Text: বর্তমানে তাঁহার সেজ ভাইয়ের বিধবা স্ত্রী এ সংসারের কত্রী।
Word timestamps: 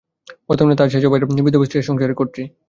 বর্তমানে 0.49 0.75
তাঁহার 0.77 0.91
সেজ 0.93 1.03
ভাইয়ের 1.03 1.45
বিধবা 1.47 1.65
স্ত্রী 1.67 1.77
এ 1.79 1.87
সংসারের 1.89 2.19
কত্রী। 2.19 2.43